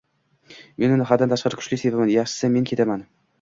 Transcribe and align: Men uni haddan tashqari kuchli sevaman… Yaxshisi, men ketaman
Men 0.83 0.95
uni 0.95 1.05
haddan 1.09 1.33
tashqari 1.33 1.59
kuchli 1.59 1.79
sevaman… 1.83 2.11
Yaxshisi, 2.15 2.51
men 2.57 2.67
ketaman 2.73 3.07